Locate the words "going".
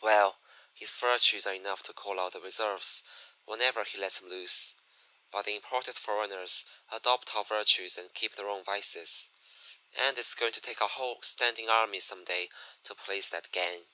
10.34-10.54